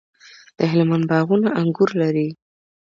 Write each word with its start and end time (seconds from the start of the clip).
د 0.57 0.59
هلمند 0.71 1.05
باغونه 1.11 1.49
انګور 1.61 1.89
لري. 2.01 2.27